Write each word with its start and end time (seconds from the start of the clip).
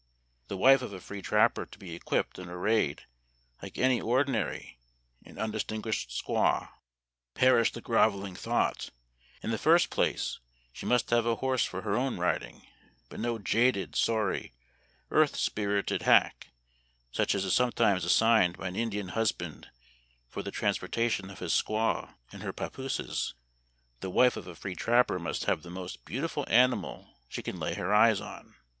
The 0.47 0.57
wife 0.57 0.81
of 0.81 0.93
a 0.93 0.99
free 0.99 1.21
trapper 1.21 1.67
to 1.67 1.77
be 1.77 1.93
equipped 1.93 2.39
and 2.39 2.49
arrayed 2.49 3.05
like 3.61 3.77
any 3.77 4.01
ordinary 4.01 4.79
and 5.23 5.37
undistinguished 5.37 6.09
squaw! 6.09 6.69
Perish 7.35 7.71
the 7.71 7.81
groveling 7.81 8.33
thought! 8.33 8.89
In 9.43 9.51
the 9.51 9.59
first 9.59 9.91
place, 9.91 10.39
she 10.73 10.87
must 10.87 11.11
have 11.11 11.27
a 11.27 11.35
horse 11.35 11.65
for 11.65 11.83
her 11.83 11.95
own 11.95 12.17
riding; 12.17 12.65
but 13.09 13.19
no 13.19 13.37
jaded, 13.37 13.95
sorry, 13.95 14.55
earth 15.11 15.35
spirited 15.35 16.01
hack, 16.01 16.47
such 17.11 17.35
as 17.35 17.45
is 17.45 17.53
sometimes 17.53 18.03
assigned 18.03 18.57
by 18.57 18.69
an 18.69 18.75
Indian 18.75 19.09
husband 19.09 19.69
for 20.27 20.41
the 20.41 20.49
transportation 20.49 21.29
of 21.29 21.37
his 21.37 21.53
squaw 21.53 22.15
and 22.31 22.41
her 22.41 22.51
papooses. 22.51 23.35
The 23.99 24.09
wife 24.09 24.35
of 24.35 24.47
a 24.47 24.55
free 24.55 24.73
trapper 24.73 25.19
must 25.19 25.45
have 25.45 25.61
the 25.61 25.69
most 25.69 26.05
beautiful 26.05 26.43
animal 26.47 27.07
she 27.29 27.43
can 27.43 27.59
lay 27.59 27.75
her 27.75 27.93
eyes 27.93 28.19
on. 28.19 28.55